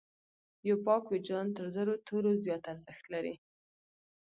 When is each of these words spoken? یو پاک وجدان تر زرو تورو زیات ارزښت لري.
یو 0.69 0.75
پاک 0.85 1.03
وجدان 1.13 1.47
تر 1.57 1.65
زرو 1.75 1.93
تورو 2.07 2.31
زیات 2.45 2.63
ارزښت 2.73 3.05
لري. 3.13 3.35